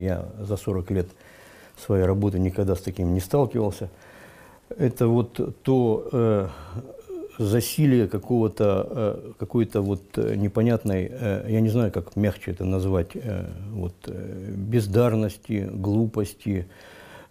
Я 0.00 0.28
за 0.40 0.56
40 0.56 0.90
лет 0.90 1.06
своей 1.76 2.04
работы 2.04 2.40
никогда 2.40 2.74
с 2.74 2.80
таким 2.80 3.14
не 3.14 3.20
сталкивался. 3.20 3.90
Это 4.76 5.06
вот 5.06 5.62
то 5.62 6.08
э, 6.10 6.48
засилие 7.38 8.08
какого-то, 8.08 8.88
э, 8.90 9.32
какой-то 9.38 9.82
вот 9.82 10.02
э, 10.16 10.34
непонятной, 10.34 11.08
э, 11.12 11.46
я 11.48 11.60
не 11.60 11.68
знаю, 11.68 11.92
как 11.92 12.16
мягче 12.16 12.50
это 12.50 12.64
назвать, 12.64 13.10
э, 13.14 13.48
вот, 13.70 13.94
э, 14.08 14.52
бездарности, 14.56 15.70
глупости, 15.72 16.66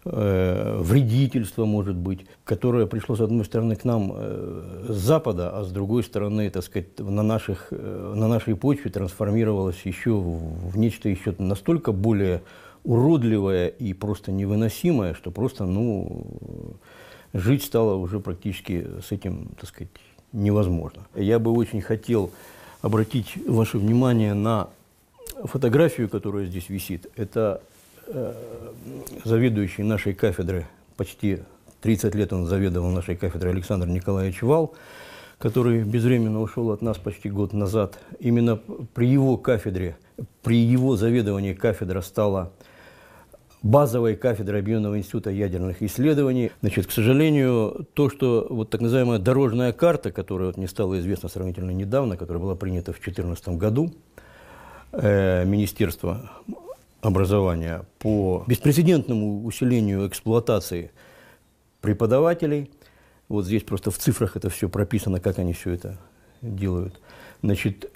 э, 0.06 0.78
вредительства, 0.80 1.66
может 1.66 1.96
быть, 1.96 2.26
которое 2.44 2.86
пришло, 2.86 3.16
с 3.16 3.22
одной 3.22 3.46
стороны, 3.46 3.76
к 3.76 3.84
нам 3.84 4.12
э, 4.16 4.86
с 4.90 4.96
Запада, 4.96 5.58
а 5.58 5.64
с 5.64 5.72
другой 5.72 6.04
стороны, 6.04 6.50
так 6.50 6.64
сказать, 6.64 7.00
на, 7.00 7.24
наших, 7.24 7.68
э, 7.72 8.14
на 8.16 8.28
нашей 8.28 8.56
почве 8.56 8.92
трансформировалось 8.92 9.82
еще 9.86 10.12
в, 10.12 10.72
в 10.72 10.78
нечто 10.78 11.10
еще 11.10 11.34
настолько 11.38 11.92
более 11.92 12.42
уродливое 12.84 13.68
и 13.68 13.94
просто 13.94 14.32
невыносимое, 14.32 15.14
что 15.14 15.32
просто, 15.32 15.66
ну, 15.66 16.26
жить 17.34 17.64
стало 17.64 17.96
уже 17.96 18.20
практически 18.20 18.88
с 19.02 19.12
этим, 19.12 19.50
так 19.60 19.70
сказать, 19.70 19.90
невозможно. 20.32 21.06
Я 21.16 21.40
бы 21.40 21.52
очень 21.52 21.82
хотел 21.82 22.32
обратить 22.82 23.38
ваше 23.48 23.78
внимание 23.78 24.34
на 24.34 24.70
фотографию, 25.44 26.10
которая 26.10 26.46
здесь 26.46 26.70
висит. 26.70 27.08
Это 27.16 27.62
заведующий 29.24 29.84
нашей 29.84 30.14
кафедры, 30.14 30.68
почти 30.98 31.40
30 31.82 32.16
лет 32.16 32.34
он 32.34 32.46
заведовал 32.46 32.90
нашей 32.90 33.16
кафедрой 33.16 33.54
Александр 33.54 33.88
Николаевич 33.88 34.42
Вал, 34.42 34.74
который 35.38 35.84
безвременно 35.84 36.42
ушел 36.42 36.72
от 36.72 36.82
нас 36.82 36.98
почти 36.98 37.30
год 37.30 37.52
назад. 37.54 38.00
Именно 38.20 38.58
при 38.94 39.08
его 39.08 39.38
кафедре, 39.38 39.98
при 40.42 40.58
его 40.58 40.96
заведовании 40.96 41.54
кафедра 41.54 42.02
стала 42.02 42.54
базовой 43.62 44.16
кафедры 44.16 44.60
Объединенного 44.60 44.98
института 44.98 45.30
ядерных 45.30 45.82
исследований. 45.82 46.52
Значит, 46.62 46.88
к 46.88 46.92
сожалению, 46.92 47.88
то, 47.94 48.10
что 48.10 48.48
вот 48.50 48.70
так 48.70 48.80
называемая 48.82 49.20
дорожная 49.20 49.74
карта, 49.74 50.12
которая 50.12 50.48
вот 50.48 50.58
не 50.58 50.68
стала 50.68 51.00
известна 51.00 51.30
сравнительно 51.30 51.72
недавно, 51.72 52.16
которая 52.16 52.42
была 52.42 52.56
принята 52.56 52.92
в 52.92 53.00
2014 53.00 53.58
году, 53.58 53.94
э, 54.92 55.44
Министерство 55.46 56.32
образования 57.04 57.86
по 58.00 58.44
беспрецедентному 58.48 59.46
усилению 59.46 60.08
эксплуатации 60.08 60.92
преподавателей. 61.82 62.72
Вот 63.30 63.46
здесь 63.46 63.64
просто 63.64 63.92
в 63.92 63.98
цифрах 63.98 64.36
это 64.36 64.50
все 64.50 64.70
прописано, 64.70 65.20
как 65.20 65.38
они 65.38 65.54
все 65.54 65.72
это 65.72 66.00
делают. 66.42 67.00
Значит, 67.42 67.92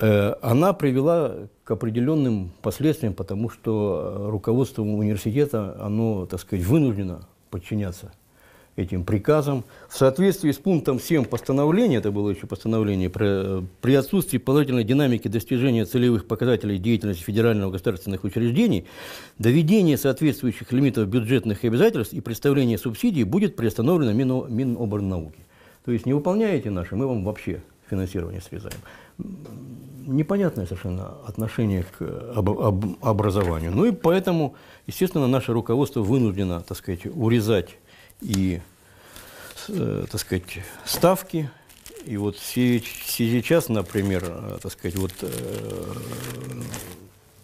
Э, 0.00 0.34
она 0.40 0.72
привела 0.72 1.48
к 1.62 1.70
определенным 1.70 2.52
последствиям, 2.62 3.12
потому 3.12 3.50
что 3.50 4.28
руководство 4.30 4.82
университета, 4.82 5.76
оно, 5.78 6.26
так 6.26 6.40
сказать, 6.40 6.64
вынуждено 6.64 7.28
подчиняться 7.50 8.12
этим 8.80 9.04
приказам. 9.04 9.64
В 9.88 9.96
соответствии 9.96 10.50
с 10.50 10.58
пунктом 10.58 10.98
7 10.98 11.24
постановления, 11.24 11.96
это 11.96 12.10
было 12.10 12.30
еще 12.30 12.46
постановление, 12.46 13.10
при, 13.10 13.94
отсутствии 13.94 14.38
положительной 14.38 14.84
динамики 14.84 15.28
достижения 15.28 15.84
целевых 15.84 16.26
показателей 16.26 16.78
деятельности 16.78 17.22
федерального 17.22 17.70
государственных 17.70 18.24
учреждений, 18.24 18.86
доведение 19.38 19.96
соответствующих 19.96 20.72
лимитов 20.72 21.08
бюджетных 21.08 21.64
обязательств 21.64 22.12
и 22.14 22.20
представление 22.20 22.78
субсидий 22.78 23.24
будет 23.24 23.56
приостановлено 23.56 24.12
Мин, 24.12 24.44
Миноборнауки. 24.48 25.40
То 25.84 25.92
есть 25.92 26.06
не 26.06 26.12
выполняете 26.12 26.70
наши, 26.70 26.96
мы 26.96 27.06
вам 27.06 27.24
вообще 27.24 27.62
финансирование 27.88 28.40
срезаем 28.40 28.78
непонятное 30.06 30.66
совершенно 30.66 31.14
отношение 31.26 31.84
к 31.84 32.32
об, 32.34 32.50
об, 32.50 32.84
образованию. 33.02 33.72
Ну 33.72 33.84
и 33.86 33.92
поэтому, 33.92 34.54
естественно, 34.86 35.26
наше 35.26 35.52
руководство 35.52 36.00
вынуждено, 36.00 36.60
так 36.60 36.76
сказать, 36.76 37.06
урезать 37.06 37.76
и, 38.20 38.60
так 39.66 40.20
сказать, 40.20 40.60
ставки. 40.84 41.50
И 42.04 42.16
вот 42.16 42.38
сейчас, 42.38 43.68
например, 43.68 44.24
э, 44.26 44.58
так 44.62 44.72
сказать, 44.72 44.96
вот 44.96 45.12
э, 45.20 45.92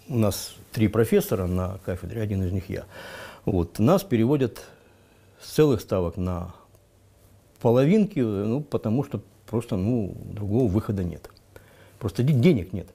у 0.08 0.16
нас 0.16 0.54
три 0.72 0.88
профессора 0.88 1.46
на 1.46 1.78
кафедре, 1.84 2.22
один 2.22 2.42
из 2.42 2.52
них 2.52 2.70
я. 2.70 2.84
Вот, 3.44 3.78
нас 3.78 4.02
переводят 4.02 4.62
с 5.40 5.50
целых 5.52 5.80
ставок 5.80 6.16
на 6.16 6.54
половинки, 7.60 8.20
ну, 8.20 8.60
потому 8.60 9.04
что 9.04 9.20
просто 9.46 9.76
ну, 9.76 10.16
другого 10.24 10.70
выхода 10.70 11.04
нет. 11.04 11.30
Просто 11.98 12.22
денег 12.22 12.72
нет. 12.72 12.88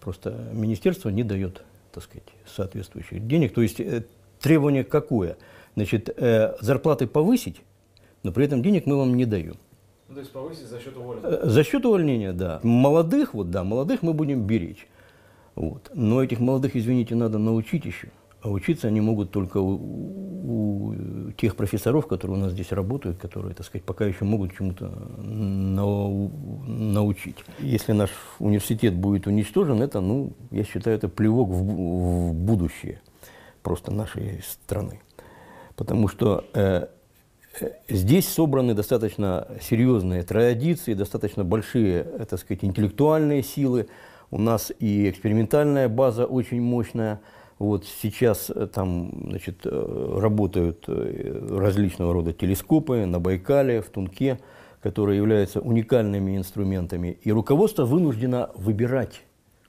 Просто 0.00 0.30
министерство 0.52 1.10
не 1.10 1.24
дает, 1.24 1.62
так 1.92 2.04
сказать, 2.04 2.28
соответствующих 2.46 3.26
денег. 3.26 3.52
То 3.52 3.60
есть 3.60 3.80
э, 3.80 4.04
требование 4.40 4.84
какое? 4.84 5.36
Значит, 5.74 6.08
э, 6.16 6.56
зарплаты 6.60 7.06
повысить, 7.06 7.60
но 8.22 8.32
при 8.32 8.44
этом 8.44 8.62
денег 8.62 8.86
мы 8.86 8.96
вам 8.96 9.16
не 9.16 9.24
даем. 9.24 9.56
Ну, 10.08 10.14
то 10.14 10.20
есть 10.20 10.32
повысить 10.32 10.66
за 10.66 10.80
счет 10.80 10.96
увольнения? 10.96 11.38
Э, 11.42 11.48
за 11.48 11.64
счет 11.64 11.84
увольнения, 11.86 12.32
да. 12.32 12.60
Молодых, 12.62 13.34
вот 13.34 13.50
да, 13.50 13.64
молодых 13.64 14.02
мы 14.02 14.12
будем 14.12 14.42
беречь. 14.42 14.88
Вот. 15.54 15.90
Но 15.94 16.22
этих 16.22 16.40
молодых, 16.40 16.74
извините, 16.76 17.14
надо 17.14 17.38
научить 17.38 17.84
еще. 17.84 18.08
А 18.42 18.48
учиться 18.48 18.88
они 18.88 19.00
могут 19.00 19.30
только 19.30 19.58
у, 19.58 19.74
у 19.74 21.32
тех 21.32 21.56
профессоров, 21.56 22.06
которые 22.06 22.38
у 22.38 22.40
нас 22.40 22.52
здесь 22.52 22.72
работают, 22.72 23.18
которые, 23.18 23.54
так 23.54 23.66
сказать, 23.66 23.84
пока 23.84 24.06
еще 24.06 24.24
могут 24.24 24.56
чему-то 24.56 24.88
нау 25.18 26.30
научить. 26.66 27.36
Если 27.58 27.92
наш 27.92 28.10
университет 28.38 28.94
будет 28.94 29.26
уничтожен, 29.26 29.82
это, 29.82 30.00
ну, 30.00 30.32
я 30.50 30.64
считаю, 30.64 30.96
это 30.96 31.08
плевок 31.08 31.50
в, 31.50 32.30
в 32.30 32.32
будущее 32.32 33.02
просто 33.62 33.92
нашей 33.92 34.42
страны. 34.42 35.00
Потому 35.76 36.08
что 36.08 36.44
э, 36.54 36.60
э 36.60 36.86
здесь 37.88 38.28
собраны 38.28 38.74
достаточно 38.74 39.48
серьезные 39.60 40.22
традиции, 40.22 40.94
достаточно 40.94 41.44
большие, 41.44 42.04
так 42.04 42.38
сказать, 42.38 42.64
интеллектуальные 42.64 43.42
силы. 43.42 43.88
У 44.30 44.38
нас 44.38 44.72
и 44.78 45.10
экспериментальная 45.10 45.88
база 45.88 46.26
очень 46.26 46.60
мощная– 46.60 47.20
вот 47.60 47.84
сейчас 47.84 48.48
э, 48.48 48.66
там 48.68 49.10
значит, 49.28 49.66
э, 49.66 50.18
работают 50.18 50.86
э, 50.88 51.58
различного 51.58 52.14
рода 52.14 52.32
телескопы 52.32 53.04
на 53.04 53.20
Байкале, 53.20 53.82
в 53.82 53.90
Тунке, 53.90 54.40
которые 54.80 55.18
являются 55.18 55.60
уникальными 55.60 56.38
инструментами. 56.38 57.18
И 57.22 57.30
руководство 57.30 57.84
вынуждено 57.84 58.50
выбирать, 58.54 59.20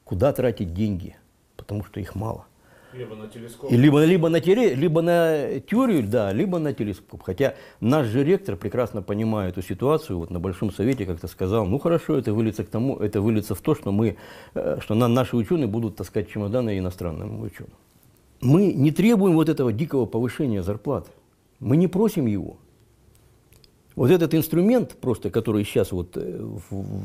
куда 0.05 0.31
тратить 0.31 0.73
деньги, 0.73 1.17
потому 1.57 1.83
что 1.83 1.99
их 1.99 2.15
мало. 2.15 2.45
Либо 2.93 3.15
на 3.15 3.27
телескоп. 3.27 3.71
Либо, 3.71 4.03
либо, 4.03 4.29
на 4.29 4.41
теле, 4.41 4.75
либо 4.75 5.01
на 5.01 5.59
теорию, 5.59 6.03
да, 6.03 6.33
либо 6.33 6.59
на 6.59 6.73
телескоп. 6.73 7.21
Хотя 7.23 7.55
наш 7.79 8.07
же 8.07 8.23
ректор 8.23 8.55
прекрасно 8.55 9.01
понимает 9.01 9.57
эту 9.57 9.67
ситуацию, 9.67 10.19
вот 10.19 10.29
на 10.29 10.39
Большом 10.39 10.71
Совете 10.71 11.05
как-то 11.05 11.27
сказал, 11.27 11.65
ну 11.65 11.79
хорошо, 11.79 12.17
это 12.17 12.33
выльется 12.33 12.63
к 12.63 12.69
тому, 12.69 12.97
это 12.97 13.21
выльется 13.21 13.55
в 13.55 13.61
то, 13.61 13.75
что 13.75 13.91
мы, 13.91 14.17
э, 14.55 14.77
что 14.81 14.95
на, 14.95 15.07
наши 15.07 15.37
ученые 15.37 15.67
будут 15.67 15.95
таскать 15.95 16.29
чемоданы 16.29 16.77
иностранным 16.77 17.41
ученым. 17.41 17.73
Мы 18.41 18.73
не 18.73 18.91
требуем 18.91 19.35
вот 19.35 19.49
этого 19.49 19.71
дикого 19.71 20.05
повышения 20.05 20.63
зарплат. 20.63 21.07
Мы 21.59 21.77
не 21.77 21.87
просим 21.87 22.25
его. 22.25 22.57
Вот 24.01 24.09
этот 24.09 24.33
инструмент, 24.33 24.95
просто, 24.99 25.29
который 25.29 25.63
сейчас 25.63 25.91
вот 25.91 26.13
э, 26.15 26.43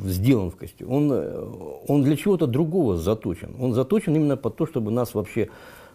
сделан 0.06 0.50
в 0.50 0.56
костюме, 0.56 0.90
он, 0.90 1.12
э, 1.12 1.82
он 1.88 2.02
для 2.02 2.16
чего-то 2.16 2.46
другого 2.46 2.96
заточен. 2.96 3.54
Он 3.60 3.74
заточен 3.74 4.16
именно 4.16 4.38
под 4.38 4.56
то, 4.56 4.64
чтобы 4.64 4.90
нас 4.90 5.12
вообще 5.12 5.50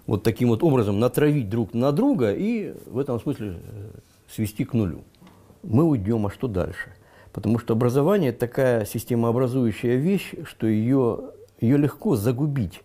вот 0.06 0.22
таким 0.22 0.50
вот 0.50 0.62
образом 0.62 1.00
натравить 1.00 1.50
друг 1.50 1.74
на 1.74 1.92
друга 1.92 2.32
и 2.32 2.76
в 2.86 3.00
этом 3.00 3.20
смысле 3.20 3.56
э, 3.56 3.90
свести 4.30 4.64
к 4.64 4.74
нулю. 4.74 5.02
Мы 5.64 5.86
уйдем, 5.86 6.28
а 6.28 6.30
что 6.30 6.48
дальше? 6.48 6.94
Потому 7.34 7.58
что 7.58 7.74
образование– 7.74 8.32
такая 8.32 8.86
системообразующая 8.86 9.96
вещь, 9.96 10.36
что 10.44 10.68
ее, 10.68 11.32
ее 11.60 11.78
легко 11.78 12.16
загубить. 12.16 12.84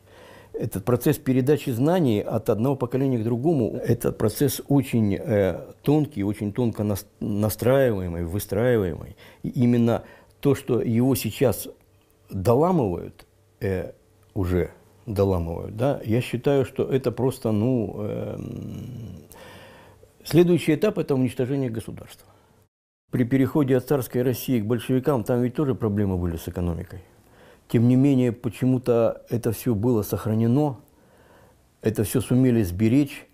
Этот 0.58 0.84
процесс 0.86 1.18
передачи 1.18 1.68
знаний 1.70 2.20
от 2.20 2.48
одного 2.48 2.76
поколения 2.76 3.18
к 3.18 3.24
другому, 3.24 3.76
этот 3.76 4.16
процесс 4.16 4.62
очень 4.68 5.14
э, 5.14 5.60
тонкий, 5.82 6.24
очень 6.24 6.52
тонко 6.52 6.82
настраиваемый, 7.20 8.24
выстраиваемый. 8.24 9.16
И 9.42 9.50
именно 9.50 10.04
то, 10.40 10.54
что 10.54 10.80
его 10.80 11.14
сейчас 11.14 11.68
доламывают, 12.30 13.26
э, 13.60 13.92
уже 14.34 14.70
доламывают, 15.04 15.76
да, 15.76 16.00
я 16.04 16.22
считаю, 16.22 16.64
что 16.64 16.84
это 16.84 17.12
просто, 17.12 17.52
ну, 17.52 17.94
э, 17.98 18.38
следующий 20.24 20.74
этап– 20.74 20.98
это 20.98 21.14
уничтожение 21.14 21.68
государства. 21.68 22.28
При 23.10 23.24
переходе 23.24 23.76
от 23.76 23.86
царской 23.86 24.22
России 24.22 24.60
к 24.60 24.64
большевикам 24.64 25.22
там 25.22 25.42
ведь 25.42 25.54
тоже 25.54 25.74
проблемы 25.74 26.16
были 26.16 26.36
с 26.36 26.48
экономикой. 26.48 27.02
Тем 27.68 27.88
не 27.88 27.96
менее, 27.96 28.32
почему-то 28.32 29.22
это 29.28 29.52
все 29.52 29.74
было 29.74 30.02
сохранено, 30.02 30.78
это 31.82 32.04
все 32.04 32.20
сумели 32.20 32.62
сберечь 32.62 33.26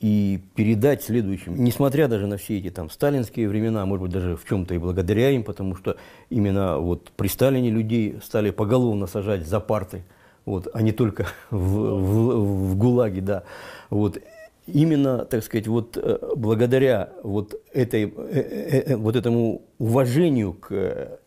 и 0.00 0.40
передать 0.54 1.02
следующим. 1.02 1.62
Несмотря 1.62 2.08
даже 2.08 2.26
на 2.26 2.36
все 2.36 2.58
эти 2.58 2.70
там 2.70 2.90
сталинские 2.90 3.48
времена, 3.48 3.84
может 3.86 4.02
быть, 4.02 4.12
даже 4.12 4.36
в 4.36 4.46
чем-то 4.46 4.74
и 4.74 4.78
благодаря 4.78 5.30
им, 5.30 5.44
потому 5.44 5.76
что 5.76 5.96
именно 6.28 6.78
вот 6.78 7.10
при 7.16 7.28
Сталине 7.28 7.70
людей 7.70 8.18
стали 8.22 8.50
поголовно 8.50 9.06
сажать 9.06 9.46
за 9.46 9.60
парты 9.60 10.04
вот, 10.44 10.68
а 10.72 10.82
не 10.82 10.92
только 10.92 11.26
в, 11.50 11.56
в, 11.56 12.70
в 12.72 12.76
ГУЛАГе, 12.76 13.20
да. 13.20 13.42
Вот. 13.88 14.18
Именно, 14.66 15.24
так 15.24 15.42
сказать, 15.42 15.66
вот 15.66 15.96
э, 15.96 16.18
благодаря 16.36 17.10
вот, 17.22 17.54
этой, 17.72 18.04
э, 18.04 18.82
э, 18.86 18.96
вот 18.96 19.16
этому 19.16 19.62
уважению 19.78 20.52
к 20.52 21.18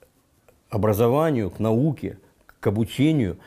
образованию, 0.69 1.49
к 1.49 1.59
науке, 1.59 2.19
к 2.63 2.67
обучению, 2.67 3.37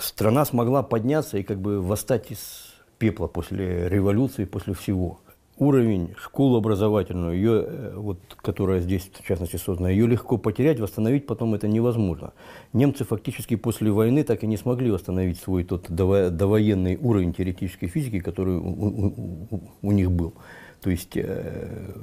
страна 0.00 0.44
смогла 0.44 0.82
подняться 0.82 1.38
и 1.38 1.42
как 1.42 1.60
бы 1.60 1.80
восстать 1.80 2.32
из 2.32 2.74
пепла 2.98 3.28
после 3.28 3.88
революции, 3.88 4.44
после 4.44 4.74
всего 4.74 5.20
уровень 5.60 6.14
школы 6.16 6.58
образовательную, 6.58 7.36
ее, 7.36 7.64
э, 7.66 7.92
вот, 7.94 8.18
которая 8.36 8.80
здесь, 8.80 9.10
в 9.12 9.26
частности, 9.26 9.56
создана, 9.56 9.90
ее 9.90 10.06
легко 10.06 10.38
потерять, 10.38 10.80
восстановить 10.80 11.26
потом 11.26 11.54
это 11.54 11.68
невозможно. 11.68 12.32
Немцы 12.72 13.04
фактически 13.04 13.56
после 13.56 13.92
войны 13.92 14.24
так 14.24 14.42
и 14.42 14.46
не 14.46 14.56
смогли 14.56 14.90
восстановить 14.90 15.38
свой 15.38 15.64
тот 15.64 15.90
довоенный 15.90 16.96
уровень 16.96 17.34
теоретической 17.34 17.88
физики, 17.88 18.20
который 18.20 18.56
у, 18.56 19.46
у, 19.50 19.60
у 19.82 19.92
них 19.92 20.10
был. 20.10 20.32
То 20.80 20.90
есть 20.90 21.16
э, 21.16 21.94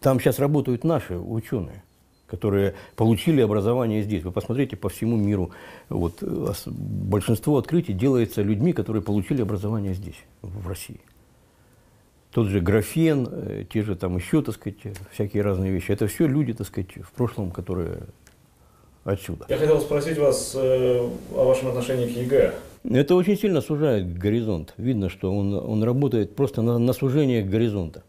там 0.00 0.18
сейчас 0.18 0.38
работают 0.38 0.82
наши 0.82 1.18
ученые 1.18 1.82
которые 2.28 2.74
получили 2.96 3.40
образование 3.40 4.02
здесь. 4.02 4.22
Вы 4.22 4.32
посмотрите 4.32 4.76
по 4.76 4.88
всему 4.88 5.16
миру, 5.16 5.50
вот, 5.88 6.22
большинство 6.66 7.58
открытий 7.58 7.92
делается 7.92 8.42
людьми, 8.42 8.72
которые 8.72 9.02
получили 9.02 9.42
образование 9.42 9.94
здесь, 9.94 10.18
в 10.42 10.68
России 10.68 11.00
тот 12.38 12.48
же 12.48 12.60
графен, 12.60 13.28
э, 13.30 13.64
те 13.68 13.82
же 13.82 13.96
там 13.96 14.16
еще, 14.16 14.42
так 14.42 14.54
сказать, 14.54 14.76
всякие 15.12 15.42
разные 15.42 15.72
вещи. 15.72 15.90
Это 15.90 16.06
все 16.06 16.26
люди, 16.26 16.52
так 16.52 16.66
сказать, 16.66 16.90
в 17.02 17.10
прошлом, 17.12 17.50
которые 17.50 18.02
отсюда. 19.04 19.46
Я 19.48 19.56
хотел 19.56 19.80
спросить 19.80 20.18
вас 20.18 20.54
э, 20.54 21.08
о 21.34 21.44
вашем 21.44 21.68
отношении 21.68 22.06
к 22.06 22.16
ЕГЭ. 22.16 22.54
Это 22.84 23.14
очень 23.14 23.36
сильно 23.36 23.60
сужает 23.60 24.16
горизонт. 24.16 24.74
Видно, 24.76 25.08
что 25.08 25.34
он, 25.34 25.54
он 25.54 25.82
работает 25.82 26.36
просто 26.36 26.62
на, 26.62 26.78
на 26.78 26.92
сужение 26.92 27.42
горизонта. 27.42 28.04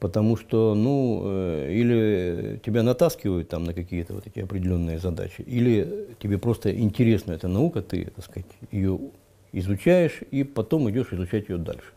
Потому 0.00 0.36
что, 0.36 0.74
ну, 0.74 1.22
э, 1.24 1.72
или 1.72 2.60
тебя 2.64 2.82
натаскивают 2.82 3.48
там 3.48 3.64
на 3.64 3.74
какие-то 3.74 4.14
вот 4.14 4.26
эти 4.26 4.38
определенные 4.38 4.98
задачи, 4.98 5.42
или 5.42 6.06
тебе 6.20 6.38
просто 6.38 6.76
интересна 6.76 7.32
эта 7.32 7.48
наука, 7.48 7.82
ты, 7.82 8.04
так 8.14 8.24
сказать, 8.24 8.46
ее 8.70 8.98
изучаешь, 9.52 10.20
и 10.30 10.44
потом 10.44 10.88
идешь 10.90 11.12
изучать 11.12 11.48
ее 11.48 11.58
дальше. 11.58 11.92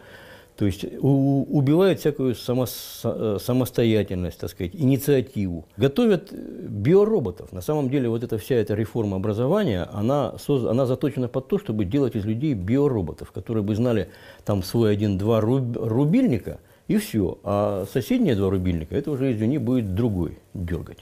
То 0.57 0.65
есть 0.65 0.85
у, 0.99 1.43
убивают 1.57 1.99
всякую 1.99 2.35
само, 2.35 2.65
э, 3.03 3.37
самостоятельность, 3.39 4.39
так 4.39 4.49
сказать, 4.49 4.75
инициативу. 4.75 5.65
Готовят 5.77 6.31
биороботов. 6.33 7.51
На 7.51 7.61
самом 7.61 7.89
деле 7.89 8.09
вот 8.09 8.23
эта 8.23 8.37
вся 8.37 8.55
эта 8.55 8.75
реформа 8.75 9.17
образования, 9.17 9.87
она, 9.91 10.37
соз, 10.37 10.65
она 10.65 10.85
заточена 10.85 11.27
под 11.27 11.47
то, 11.47 11.57
чтобы 11.57 11.85
делать 11.85 12.15
из 12.15 12.25
людей 12.25 12.53
биороботов, 12.53 13.31
которые 13.31 13.63
бы 13.63 13.75
знали 13.75 14.09
там 14.45 14.61
свой 14.61 14.93
один-два 14.93 15.41
руб, 15.41 15.77
рубильника 15.77 16.59
и 16.91 16.97
все. 16.97 17.39
А 17.43 17.85
соседние 17.91 18.35
два 18.35 18.49
рубильника, 18.49 18.95
это 18.95 19.11
уже, 19.11 19.31
извини, 19.31 19.57
будет 19.57 19.95
другой 19.95 20.39
дергать. 20.53 20.99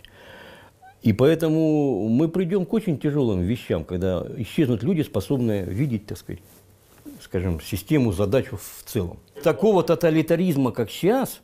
И 1.01 1.13
поэтому 1.13 2.07
мы 2.09 2.27
придем 2.27 2.65
к 2.65 2.73
очень 2.73 2.99
тяжелым 2.99 3.41
вещам, 3.41 3.85
когда 3.85 4.25
исчезнут 4.37 4.83
люди, 4.83 5.01
способные 5.01 5.63
видеть, 5.65 6.05
так 6.05 6.17
сказать, 6.17 6.41
скажем, 7.21 7.61
систему, 7.61 8.11
задачу 8.11 8.57
в 8.57 8.83
целом. 8.85 9.17
Такого 9.41 9.81
тоталитаризма, 9.81 10.71
как 10.71 10.91
сейчас, 10.91 11.41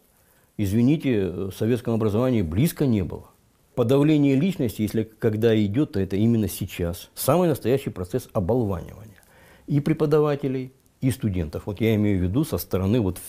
извините, 0.58 1.28
в 1.28 1.52
советском 1.52 1.94
образовании 1.94 2.42
близко 2.42 2.86
не 2.86 3.04
было. 3.04 3.30
Подавление 3.76 4.36
личности, 4.36 4.82
если 4.82 5.04
когда 5.04 5.56
идет, 5.64 5.94
то 5.94 6.00
это 6.00 6.16
именно 6.18 6.48
сейчас. 6.48 7.10
Самый 7.16 7.48
настоящий 7.48 7.90
процесс 7.90 8.30
оболванивания. 8.34 9.22
И 9.68 9.80
преподавателей, 9.80 10.72
и 11.02 11.12
студентов. 11.12 11.64
Вот 11.66 11.82
я 11.82 11.96
имею 11.96 12.20
в 12.20 12.24
виду 12.24 12.44
со 12.44 12.58
стороны 12.58 13.00
вот 13.00 13.20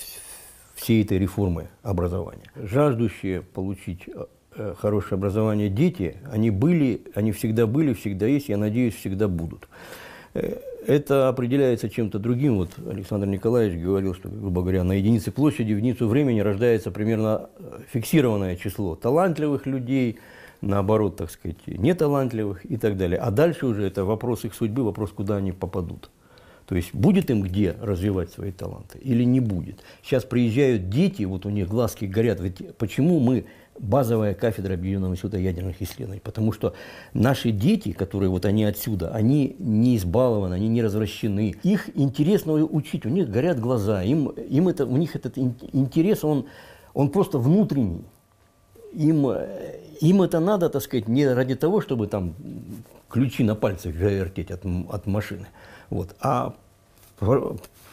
всей 0.76 1.02
этой 1.02 1.18
реформы 1.18 1.68
образования. 1.82 2.44
Жаждущие 2.54 3.40
получить 3.40 4.04
э, 4.06 4.26
э, 4.54 4.74
хорошее 4.78 5.14
образование 5.14 5.68
дети, 5.68 6.16
они 6.30 6.50
были, 6.50 7.02
они 7.14 7.32
всегда 7.32 7.66
были, 7.66 7.94
всегда 7.94 8.26
есть, 8.26 8.48
я 8.48 8.58
надеюсь, 8.58 8.94
всегда 8.94 9.26
будут. 9.26 9.68
Э, 10.34 10.58
это 10.86 11.28
определяется 11.28 11.88
чем-то 11.88 12.18
другим. 12.18 12.58
Вот 12.58 12.70
Александр 12.88 13.26
Николаевич 13.26 13.82
говорил, 13.82 14.14
что, 14.14 14.28
грубо 14.28 14.60
говоря, 14.60 14.84
на 14.84 14.92
единице 14.92 15.32
площади, 15.32 15.72
в 15.72 15.78
единицу 15.78 16.06
времени 16.06 16.40
рождается 16.40 16.92
примерно 16.92 17.48
фиксированное 17.90 18.54
число 18.54 18.94
талантливых 18.94 19.66
людей, 19.66 20.18
наоборот, 20.60 21.16
так 21.16 21.30
сказать, 21.30 21.56
неталантливых 21.66 22.70
и 22.70 22.76
так 22.76 22.96
далее. 22.96 23.18
А 23.18 23.30
дальше 23.30 23.66
уже 23.66 23.84
это 23.84 24.04
вопрос 24.04 24.44
их 24.44 24.54
судьбы, 24.54 24.84
вопрос, 24.84 25.10
куда 25.10 25.36
они 25.36 25.52
попадут. 25.52 26.10
То 26.66 26.74
есть 26.74 26.92
будет 26.92 27.30
им 27.30 27.42
где 27.42 27.76
развивать 27.80 28.32
свои 28.32 28.50
таланты 28.50 28.98
или 28.98 29.24
не 29.24 29.40
будет. 29.40 29.80
Сейчас 30.02 30.24
приезжают 30.24 30.90
дети, 30.90 31.22
вот 31.22 31.46
у 31.46 31.50
них 31.50 31.68
глазки 31.68 32.06
горят. 32.06 32.40
Ведь 32.40 32.76
почему 32.76 33.20
мы 33.20 33.46
базовая 33.78 34.34
кафедра 34.34 34.74
Объединенного 34.74 35.12
института 35.12 35.38
ядерных 35.38 35.80
исследований, 35.80 36.20
потому 36.22 36.52
что 36.52 36.74
наши 37.12 37.50
дети, 37.50 37.92
которые 37.92 38.30
вот 38.30 38.46
они 38.46 38.64
отсюда, 38.64 39.10
они 39.10 39.54
не 39.58 39.96
избалованы, 39.96 40.54
они 40.54 40.68
не 40.68 40.82
развращены. 40.82 41.54
Их 41.62 41.90
интересно 41.94 42.54
учить, 42.54 43.06
у 43.06 43.10
них 43.10 43.30
горят 43.30 43.60
глаза, 43.60 44.02
им, 44.02 44.28
им 44.28 44.68
это, 44.68 44.86
у 44.86 44.96
них 44.96 45.14
этот 45.14 45.38
интерес, 45.38 46.24
он, 46.24 46.46
он 46.94 47.10
просто 47.10 47.38
внутренний. 47.38 48.04
Им, 48.92 49.26
им 50.00 50.22
это 50.22 50.40
надо, 50.40 50.70
так 50.70 50.82
сказать, 50.82 51.06
не 51.06 51.26
ради 51.28 51.54
того, 51.54 51.80
чтобы 51.80 52.06
там 52.06 52.34
ключи 53.08 53.44
на 53.44 53.54
пальцах 53.54 53.94
вертеть 53.94 54.50
от, 54.50 54.64
от 54.64 55.06
машины, 55.06 55.46
вот, 55.90 56.14
а 56.20 56.54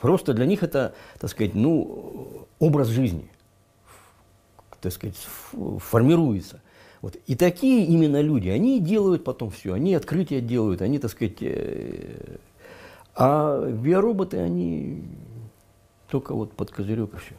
просто 0.02 0.34
для 0.34 0.46
них 0.46 0.64
это, 0.64 0.94
так 1.20 1.30
сказать, 1.30 1.56
ну, 1.56 2.48
образ 2.60 2.88
жизни 2.88 3.30
так 4.84 4.92
сказать, 4.92 5.16
формируется. 5.80 6.62
Вот. 7.02 7.16
И 7.26 7.36
такие 7.36 7.86
именно 7.86 8.22
люди, 8.22 8.50
они 8.50 8.80
делают 8.80 9.24
потом 9.24 9.50
все, 9.50 9.74
они 9.74 9.96
открытия 9.96 10.42
делают, 10.42 10.82
они, 10.82 11.00
так 11.00 11.10
сказать, 11.10 11.38
э, 11.42 12.38
а 13.16 13.66
биороботы, 13.70 14.38
они 14.38 15.04
только 16.10 16.34
вот 16.36 16.54
под 16.54 16.72
козырек 16.72 17.14
и 17.14 17.18
все. 17.18 17.36